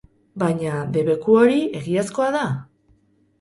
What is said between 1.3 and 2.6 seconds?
hori, egiazkoa da?